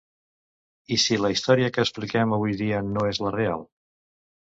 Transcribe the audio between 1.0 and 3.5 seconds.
si la història que expliquem avui dia no és la